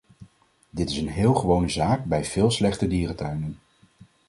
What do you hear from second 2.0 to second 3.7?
bij veel slechte dierentuinen.